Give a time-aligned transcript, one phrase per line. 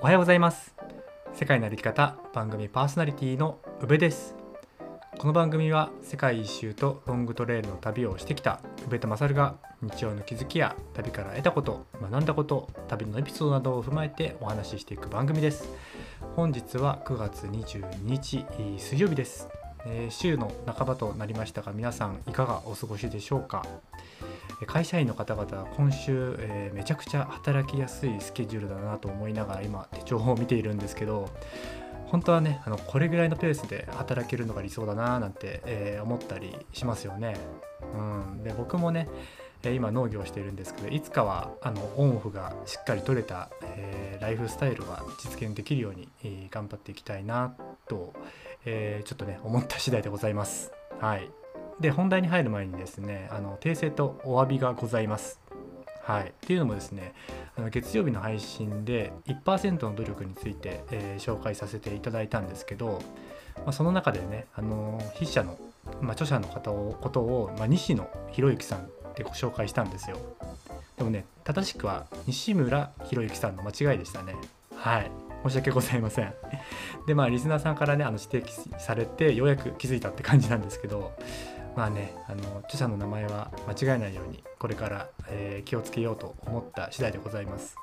[0.00, 0.74] おはようございます。
[1.34, 4.34] 世界の歩き方番組パーソナリティの宇部です。
[5.18, 15.68] この番組は世界一周とロングトレイルの旅をしてきた宇部と勝が日常の気づきや旅から得たこと学んだこと旅のエピソードなどを踏まえてお話ししていく番組です。
[16.36, 18.44] 本日は9月22日
[18.78, 19.48] 水曜日です。
[19.86, 23.64] え、週の半ばとなりましたが皆さんいかがお過ごしでしょうか？
[24.64, 31.28] 会社員の方々は今週、えー、めちゃくちゃ働きやすいスケジュールだなと思いながら今手帳を見ているんですけど
[32.06, 37.36] 本当はねあのこれぐらいのペースで働けるのが理想だななんて、えー、思ったりしますよね。
[37.94, 38.00] う
[38.38, 39.08] ん、で僕もね
[39.64, 47.54] 今農業をしているんですけどいつかはあのオンオフがしっかり取れた、えー、ライフスタイルが実現できるように、えー、頑張っていきたいな
[47.88, 48.14] と、
[48.64, 50.70] えー、ちょっとね思った次第でございます。
[51.00, 51.28] はい、
[51.80, 55.40] で本題に入る前にですねあの訂正とお詫びがございます。
[56.02, 57.14] はい、っていうのもですね
[57.56, 63.00] あの月曜日の配信で1%の努力について、えー、紹介させていただいたんですけど、
[63.56, 65.58] まあ、その中でねあの筆者の、
[66.00, 70.16] まあ、著者の方をことを、まあ、西野博之さんってご紹介したんですよ。
[70.96, 74.36] でもね正しくは西村博之さんの間違いでしたね。
[74.76, 75.10] はい。
[75.42, 76.32] 申し訳ございません。
[77.06, 81.12] でまあリスナーさんからねあの指摘されてようやく気づいたって感じなんですけど
[81.76, 87.76] まあねあの著者の名前は間違えないようにこれから、えー、気をつけようと思った次第でございます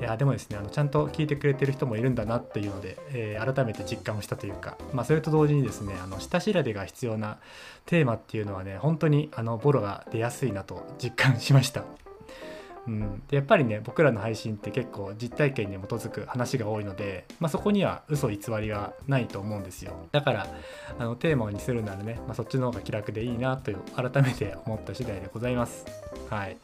[0.00, 7.38] いやでもですねあのちゃんと聞いてくれてる人もいるんだなっていうので、えー、改めて実感をしたというか、まあ、それと同時にですねあの下調べが必要な
[7.86, 11.84] テーマっていうのはね本当にあのボロが出やすいなと実感しました。
[12.88, 20.08] うん、でやっぱりね僕らの配信って結構実体験に基づく話が多いので、まあ、そこには嘘偽りはないと思うんですよ。
[20.10, 20.46] だから
[20.98, 25.84] あのテーマにするならね、まあ、そっちの方が気楽でいいなという改めて思った次第でございます。
[26.30, 26.56] はい。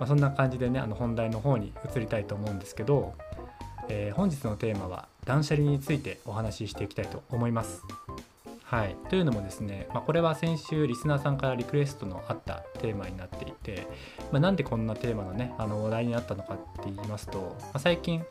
[0.00, 3.12] まあ、そんな感じでねあの本題の方に移りたいと思うんですけど、
[3.88, 7.82] えー、本日のテーマは断捨離についてお話ししていきたいと思います。
[8.68, 13.86] はい、というのもですね、まあ、これは先週リスナーさんからリクエストのあったテーマになっていて、
[14.32, 18.24] まあ、なんでこんなテーマのねあの話題になったのかって言いますと、まあ、最近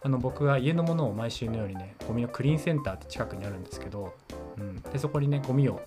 [0.00, 4.14] あの僕は家のものを毎週のようにねゴミのクリーンセンターって近くにあるんですけど、
[4.56, 5.82] うん、でそこにねゴミを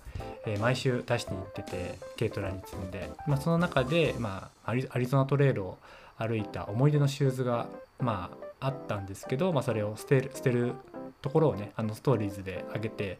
[0.46, 5.78] え毎週出しに行ってて軽トラに積んで、まあ、その中で、まあ、アリゾナトレイルを
[6.16, 7.66] 歩いた思い出のシューズが、
[7.98, 8.30] ま
[8.60, 10.74] あ、あったんですけど、まあ、それを捨てる捨てる
[11.20, 13.18] ところをねあのストーリーズで上げて、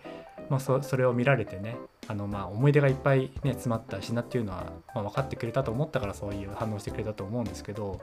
[0.48, 1.76] まあ、それを見られてね
[2.08, 8.00] あのまあ思い出がいっぱい、ね、詰まった品っていうのは、まあ、分かってくれたと思ったからそういう反応してくれたと思うんですけど、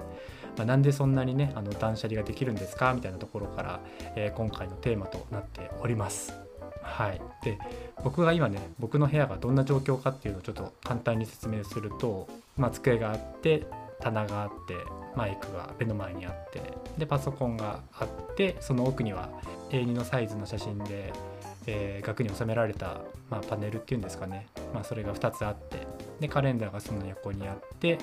[0.57, 2.93] まあ、なんでそんなにねあの断捨離ができるんですか？
[2.93, 3.79] みたいなところから、
[4.15, 6.33] えー、今回のテーマとなっております。
[6.81, 7.57] はい、で
[8.03, 12.27] 僕が今ね僕の部屋がどんな状況かっていうのをちょっと簡単に説明すると、
[12.57, 13.65] まあ、机があって
[14.01, 14.75] 棚があって
[15.15, 16.61] マイクが目の前にあって
[16.97, 19.29] でパソコンがあってその奥には
[19.69, 21.13] A2 のサイズの写真で、
[21.65, 25.87] えー、額に収められた、まあ、パネルっていうんですかね、まあ、それが2つあって。
[26.19, 27.97] でカレンダーがその横にあって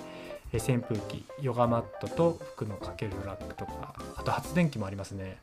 [0.52, 5.38] え扇風機ヨガマットと服のかけるラックとかあと発電機もありますね。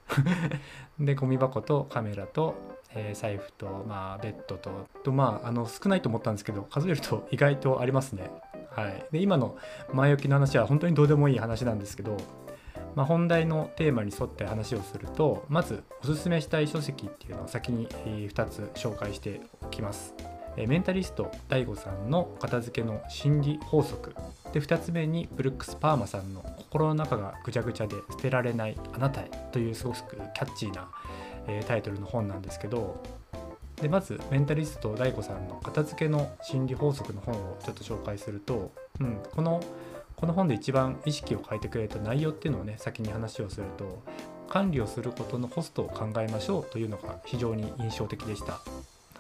[1.00, 2.56] でゴミ箱とカメラと
[2.96, 8.30] えー、財布と、まあ、ベッドとと、まあ、あの少ないと思ったんですけど数えると意外とありますね。
[8.72, 9.58] はい、で今の
[9.92, 12.18] 前置きの話は本当にどうでもいい話なんですけど、
[12.98, 20.16] まあ、本題のテーマに沿って話をするとまずおすすめしたい書籍っていうのを先に2つ紹介しておきます。
[20.58, 24.16] メンタリスト DAIGO さんの片付けの心理法則
[24.52, 30.90] で2つ目にブルックス・パーマさんの心の中がぐちゃぐちゃで捨てられないあなたへというすごくキャッチーな
[31.68, 33.04] タイトルの本なんですけど
[33.80, 39.62] でまずメンタリスト DAIGO さんの片付けの心理法則の本をちょっと紹介すると、うん、この
[40.20, 44.02] この本で一番意識を変えてくれた内容っていうのをね先に話をすると
[44.50, 48.60] 管理をすることのコストを考えましょうというのが非常に印象的でした。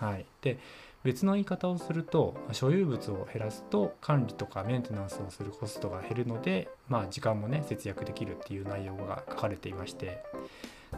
[0.04, 0.58] はい、で
[1.04, 10.24] 別の言い方をすると所有物を減らすと管理とかメンテナンスをするコストが減るので、まあ、時間もね節約できるっていう内容が書かれていまして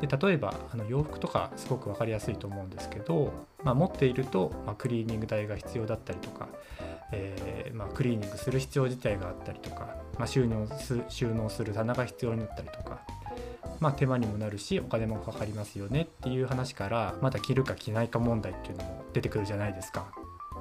[0.01, 6.47] で例えばあの洋服とかすごく分かりやすいと思うんですけど、まあ、持っていると、まあ、クリーニング代が必要だったりとか、
[7.11, 13.01] えー、まあ、クリーニングする必要自体があったりとか、ま収納す収納する棚が必要になったりとか、
[13.79, 20.11] ま手間にもなるしお金もかかりますよねっていう話からまた着るか着ないか問題っていうのも出てくるじゃないですか。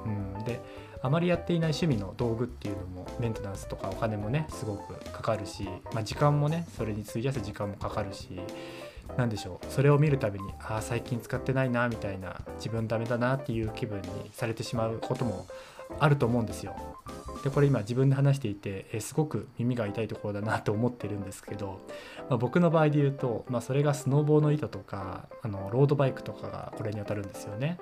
[0.05, 0.61] うん、で
[1.01, 5.63] あまりやっていない趣味の道具っていうのもメンテナンスとかお金もねすごくかかるし、
[5.93, 8.39] まあ、時間もねそれに費やす時間もかかるし
[9.17, 15.45] 何でしょうそれを見るたびにああ最近使ってないなみたいな自分ダメだなっていう気分にされてしまうことも
[15.99, 16.75] あると思うんですよ。
[17.43, 21.79] でこれ今自分で話していて、えすごく耳が痛いところだなと思ってるんですけど、
[22.29, 27.79] まあ、僕の場合で言うと、まあ、それがスノーボーの板とかあのロードバイクとかがこれに当たるんですよね。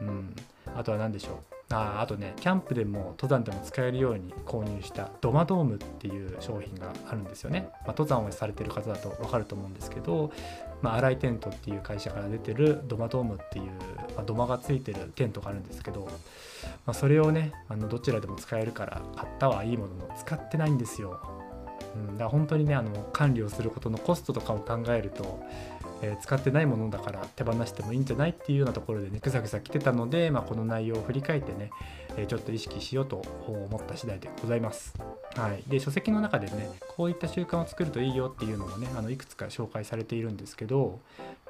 [0.00, 0.34] うん、
[0.76, 10.30] あとは何でしょうああとねキャンプでも登山でも使えるように購入したドマドームっていう商品があるんですよね、まあ、登山をされてる方だと分かると思うんですけど、
[10.80, 13.64] まあ、新井テントっていう会社から出てるドマドームっていう、
[14.14, 21.20] まあ、土間がついてるテントがあるんですけど、まあ、それをねあのどちらでも使えるから買ったはいいものの使ってないんですよ、
[21.96, 25.42] うん、だから本当にねあの管理をすることのコストとかを考えると
[26.02, 31.70] え、使ってないものだから手放してもいいんじゃないっていうようなところでねぐさぐさ来てたので、まあ、この内容を振り返ってね、
[32.16, 34.94] え、ちょっと意識しようと思った次第でございます。
[35.36, 41.00] はい、で書籍の中でねこういった習慣を作るといいよっていうのもねあのいくつか紹介されているんですけど、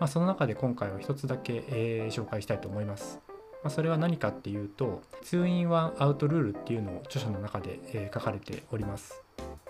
[0.01, 3.21] まあ、その中で今回は一つだけ、え、紹介したいと思います。
[3.63, 9.26] ま、それは何かっていうと「2 in 1アウトルール」っていうのを著者の中で、え、書かれております。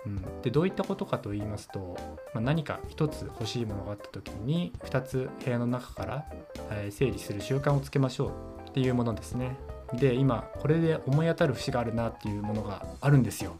[0.07, 1.97] うん、でどういったことかと言いますと、
[2.33, 6.25] まあ、何か1つ欲しいものがあった時に2つ部屋の中から、
[6.71, 8.27] え整理する習慣をつけましょ
[8.65, 9.57] うっていうものですね。
[9.93, 13.57] で今これで思い当たる節があるなっていうものがあるんですよ。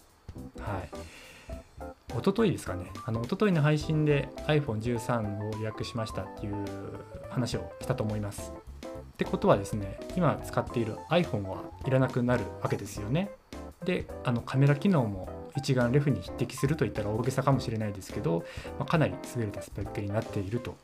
[0.60, 0.90] はい。
[2.10, 6.66] 一昨日ですかね、あの一昨日の配信で iPhone13 を予約しましたっていう
[7.30, 8.54] 話をしたと思います。
[9.14, 13.32] ってことはですね、今使っている iPhone はいらなくなるわけですよね。
[13.84, 15.28] で、あのカメラ機能も
[15.58, 18.46] 一眼レフに匹敵するといったら大げさかもしれないですけど、
[18.78, 20.78] まあ、かなり優れたスペックになっていると。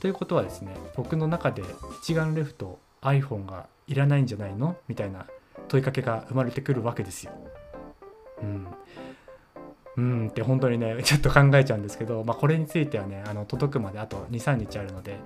[0.00, 1.62] ということはですね僕の中で
[2.02, 5.26] 一眼レフと iPhone がいらないんじゃないのみたいな
[5.68, 7.32] 問いかけが生まれてくるわけですよ。
[8.42, 8.66] うん。
[9.96, 15.18] うんって本当にね ちょっと考えちゃうんですけど、まあ、これについてはねあの届くまであと23日あるので、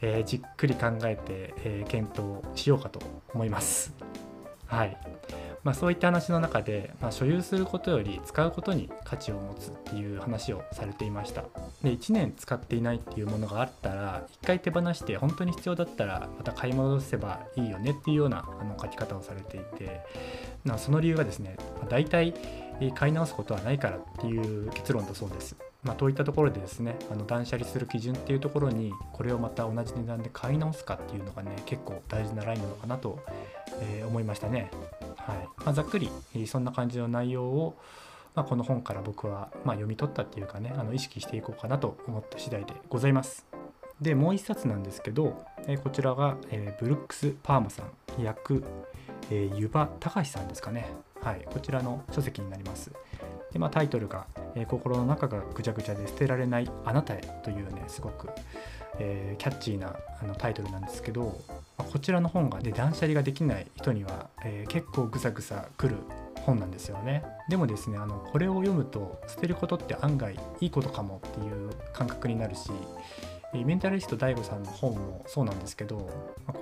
[0.00, 3.00] えー、じっくり考えて、えー、検討しようかと
[3.32, 3.94] 思います。
[4.66, 4.96] はい。
[5.66, 11.42] まあ、そういった話の中で、まあ、所有することより使うことに価値を持つっていう話をされていました
[11.82, 20.02] で1年使っていないっていうものがあったら1回手放して本当に必要だったらまた買い戻せばいいよねっていうようなあの書き方をされていて
[20.64, 22.32] なその理由がですね、まあ、大体
[22.94, 25.56] 買い直すことはないからっていう結論だそうです。
[25.82, 33.20] まあ、といったところでですねあの断捨離する基準っていうところにこれをまた同じ値段で買い直すかっていうのがね結構大事なラインなのかなと、
[33.80, 34.70] えー、思いましたね。
[35.26, 36.10] はいまあ、ざっくり
[36.46, 37.76] そんな感じの内容を、
[38.34, 43.44] まあ、この本から僕はま読み取ったっていうかねあの意識していこうかなと思った次第でございます。
[44.00, 45.42] でもう一冊なんですけど、
[45.82, 48.62] こちらが、えブルックス・パーマさん役、
[49.30, 50.86] え湯葉隆さんですかね、
[51.22, 52.92] はい、こちらの書籍になります。
[53.52, 58.28] でまあ、タイトルが、え心の中がぐちゃぐちゃで捨てられないあなたへ」というねすごく、
[58.98, 65.96] えー、キャッチーなあのタイトルなんですけど、まあ、こちらの本がね断捨離ができない人には、えー、結構ぐさぐさくる
[66.42, 67.24] 本なんですよね。
[67.48, 72.70] でもですねあのこれを読むと捨てることって案外いいことかもっていう感覚になるし
[73.52, 76.10] メンタリスト DAIGO さんの本もそうなんですけど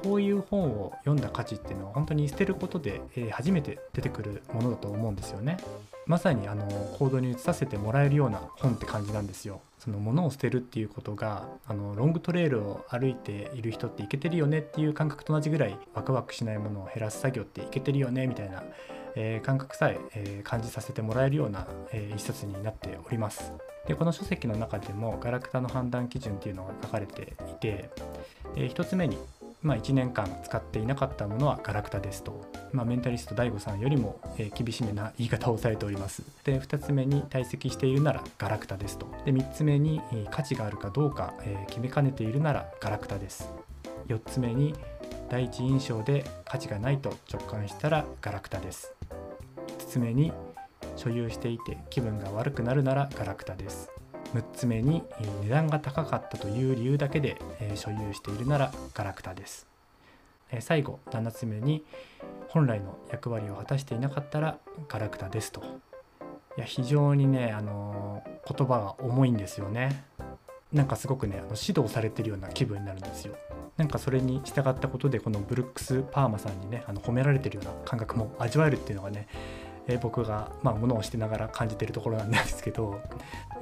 [0.03, 3.03] こういう本を読んだ価値っていうのは本当に捨てることで
[3.33, 5.57] 初めて出てくるものだと思うんですよね。
[6.07, 6.67] まさにあの
[6.99, 9.61] 行動に移させてもらえるような本って感じなんですよ。
[9.79, 18.63] その物を捨てるっていうことがあのロングトレイルを歩いている人っていけてるよねっていう感覚と同じぐらいワクワクしないものを減らす作業っていけてるよねみたいな、
[19.15, 23.53] えー、感覚さええー、感じさせてもらえるような、えー、一冊になっております。
[23.87, 27.91] でこの書籍の中でもガラクタの判断基準っていうのが書かれていて、
[28.57, 29.19] えー、1つ目に
[29.65, 36.23] まあ、1年間使っていなかったものはガラクタですと、まあ、メンタリスト DAIGO さんよりも、え厳しめな言い方をされております。
[36.45, 39.07] で2つ目に堆積しているならガラクタですと。
[39.25, 43.51] で3つ目に、え価値があるかどうか、え決めかねているならガラクタです。
[44.09, 44.75] 4つ目に
[45.31, 48.95] 第一印象で価値がないと直感したらガラクタです。
[49.79, 50.31] 5つ目に
[50.97, 53.94] 所有していて気分が悪くなるならガラクタです。
[54.35, 55.05] 6つ目に
[55.43, 57.41] 値段が高かったという理由だけで
[57.77, 59.67] 所有しているならガラクタです。
[60.61, 61.85] 最後7つ目に
[62.49, 65.63] 本来の役割を果たしていなかったらガラクタですと。
[66.57, 70.05] いや非常にねあの言葉が重いんですよね。
[70.73, 73.35] なんかすごくねあの指導されてるような気分になるんですよ。
[73.77, 79.27] なんかそれに従ったことでこのブルックス・パーマさんにねあの褒められてるような感覚も味わえるっていうのがね
[79.87, 83.01] え僕が、まあ、ものをしてながら感じてるところなんですけど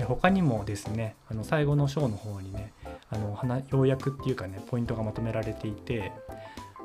[0.04, 2.72] 他にもですねあの最後の章の方にね
[3.10, 3.36] あの
[3.70, 6.12] 要約っていうかねポイントがまとめられていて、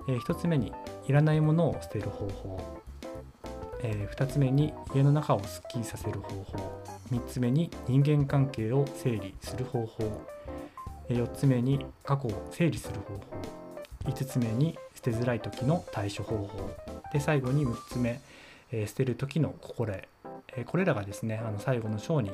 [0.09, 0.73] え、1つ目に
[1.07, 2.81] いらないものを捨てる方法、
[3.81, 6.83] え、2つ目に家の中をすっきりさせる方法。
[7.11, 10.21] 3つ目に人間関係を整理する方法、
[11.07, 13.21] 4つ目に過去を整理する方法。
[14.11, 16.69] 5つ目に捨てづらい時の対処方法。
[17.13, 18.19] で最後に6つ目
[18.71, 20.03] えー捨てる時の心得、
[20.55, 22.31] えーこれらがですねあの最後の章に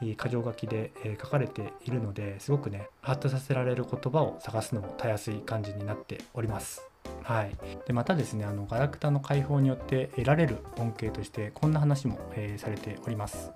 [0.00, 6.82] 箇条書きで、えー書かれているのですごくねハッとさせられる言葉を探すのもたやすい感じになっております。
[7.22, 7.56] はい、
[7.86, 13.50] でまたですねあのガラクタの解放によって得られる恩恵としてこんな話も、えーされております。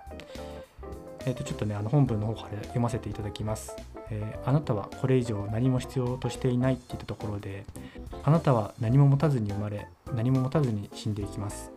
[1.24, 3.76] えー、とちょっとねあの本文の方から読ませていただきます、
[4.10, 7.64] えーあなたはこれ以上何も必要としていないっていったところで
[8.24, 11.70] あなたは何も持たずに生まれ何も持たずに死んでいきます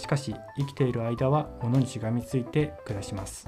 [0.00, 3.46] しかし生きている間は物にしがみついて暮らします。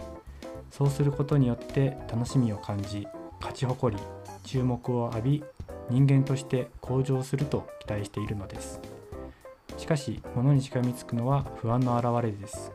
[0.71, 3.07] そうすることによって楽しみを感じ
[3.41, 4.03] 勝ち誇り
[4.45, 5.45] 注目を浴び
[5.89, 8.81] 人間として向上すると期待しているのです。
[9.79, 12.71] しかし物にしがみつくのは不安の表れです。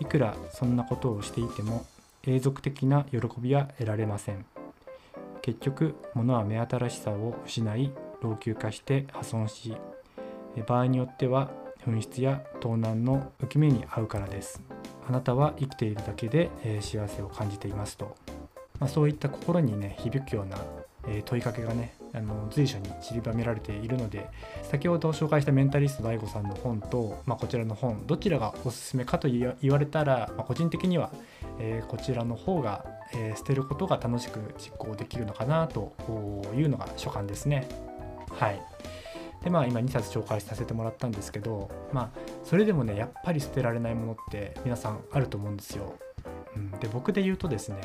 [0.00, 1.84] いくらそんなことをしていても
[2.26, 4.46] 永続的な喜びは得られません。
[5.42, 7.92] 結局物は目新しさを失い
[8.22, 9.76] 老朽化して破損し
[10.66, 11.50] 場合によっては
[11.88, 14.62] 紛失や盗難の受け目に遭うからです。
[15.08, 18.14] あなたは生きているだけで、え幸せを感じていますと、
[18.78, 20.58] まあ、そういった心にね響くような、
[21.06, 24.28] え問いかけがねあの随所に散りばめられているので
[24.62, 31.10] 先ほど紹介したメンタリスト DAIGO さんの本と、まあ、こちらの本どちらがおすすめかと言わ言われたら、まあ個人的には、
[31.58, 35.94] えーこちらの方が、えー捨てることが楽しく実行できるのかなと
[36.54, 37.66] いうのが所感ですね。
[38.30, 38.60] はい。
[39.48, 45.94] でまあ今2冊紹介させてもらったんですけどまあそれでもねやっぱり捨てられないものって皆さんあると思うんですよ。
[46.54, 47.78] うん、で僕で言うとですね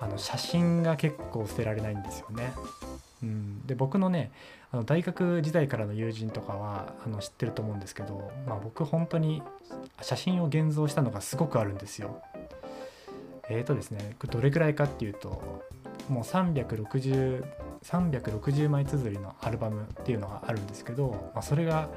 [0.00, 2.52] あの写真が結構捨てられないんですよね。
[3.22, 4.32] うん、で僕のね
[4.72, 9.40] あの大学時代からの友人とかはあの知ってると思うんですけど、まあ、僕本当に
[10.02, 12.20] 写真を現像したのがすごくあるんですよ。
[13.50, 15.62] えーとですねどれくらいかっていうと
[16.08, 17.44] もう360
[17.84, 21.88] 360枚綴りのアルバムっていうのがあるんですけど、まあ、それが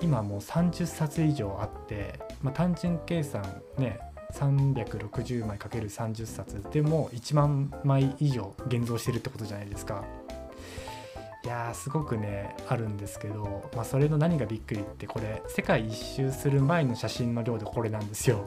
[0.00, 3.44] 今もう30冊以上あって、まあ、単純計算
[3.78, 3.98] ね
[4.32, 10.04] 360枚 ×30 冊でも1万枚以上現像してるってことじゃないですか。
[11.44, 18.46] いやーすごくねあるんですけど、まあ、それの何がびっくりってこれ世界一周する前の写真の量でこれなんですよ。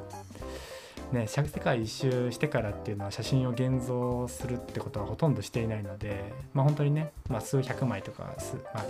[1.12, 8.86] ね、世界一周してからっていうのは写真を現像するってことはほとんどしていないので、まあ、本当にね、まあ、数百枚とか数、まあ、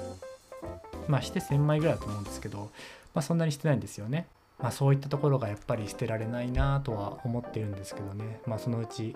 [1.07, 2.71] まあして1,000枚ぐらいだと思うんですけど、
[3.13, 4.27] まあ、そんなにしてないんですよね。
[4.59, 9.15] まあ、そういったところがやっぱり捨てられないなとは思ってるんですけどね、まあ、そのうち、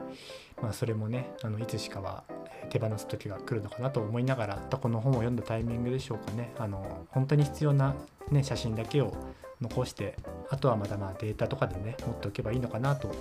[0.62, 2.24] まあ、それもねあのいつしかは
[2.70, 7.96] 手放す時が来るのかなと思いながらこの本を読んだタイミングでしょうかねあの本当に必要な、
[8.29, 9.15] ね、写真だけを
[9.62, 10.15] 残して
[10.50, 13.12] あとはまだまあデータとかでね持っておけばいいのかなと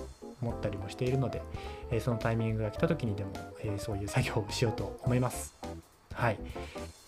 [0.40, 1.42] 思ったりもしているので、
[1.90, 3.32] えそのタイミングが来た時にでも、
[3.62, 5.54] えそういう作業をしようと思います。
[6.14, 6.38] はい、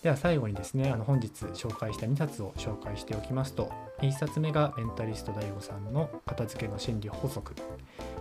[0.02, 3.70] では最後にですねあの本日紹介した2冊を紹介しておきますと
[4.00, 7.54] 1冊目がメンタリスト DAIGO さんの片付けの心理法則。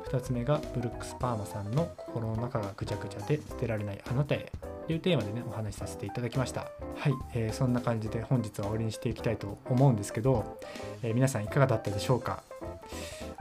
[0.09, 4.51] 2つ目がブルックス・パーマさんの心の中がぐちゃぐちゃで捨てられないあなたへ。
[4.89, 6.67] いうテーマでねお話しさせていただきました。
[6.95, 10.59] はい、えーそんな感じで本日は終わりにしていきたいと思うんですけど、
[11.03, 12.43] えー皆さんいかがだったでしょうか？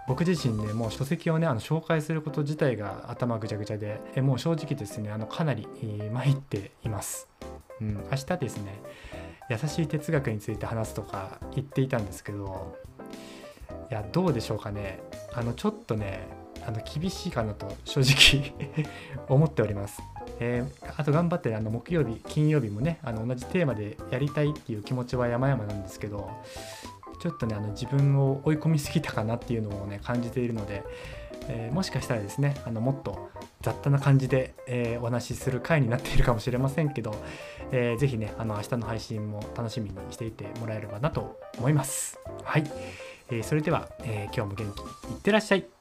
[0.09, 7.29] 僕自身ねもう書籍をねあの紹介すること自体が頭ぐちゃぐちゃでえもう正直ですねあのかなり、え参っています、
[7.81, 8.81] うん、明日ですね
[9.51, 12.77] 優しい哲学について話すとか言っていたんですけど
[13.91, 15.01] いやどうでしょうかね？
[15.33, 16.27] あのちょっとね
[16.71, 18.55] の厳しいかなと正直
[19.29, 20.03] 思っております、
[20.39, 26.31] えーあと頑張ってあの木曜日金曜日もねあの同じテーマでやりたいっていう気持ちは山々なんですけど
[27.21, 30.83] ちょっとねあの自分を追い込みすぎたかなっていうのをね感じているので、
[31.49, 37.15] えーもしかしたらですねあのもっと雑多な感じで、えーお話しする回になっているかもしれませんけど、
[37.73, 42.19] えーぜひねあの明日の配信も楽しみにしていてもらえればなと思います。
[42.45, 42.65] はい、
[43.31, 45.80] えーそれでは、え今日も元気にいってらっしゃい。